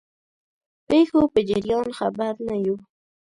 پیښو 0.87 1.21
په 1.33 1.39
جریان 1.49 1.87
خبر 1.97 2.33
نه 2.47 2.55
وو. 2.63 2.75